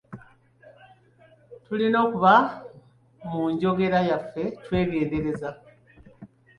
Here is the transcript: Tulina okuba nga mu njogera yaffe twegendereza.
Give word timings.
Tulina 1.65 1.97
okuba 2.05 2.33
nga 3.23 3.29
mu 3.33 3.41
njogera 3.53 3.99
yaffe 4.09 4.43
twegendereza. 4.63 5.49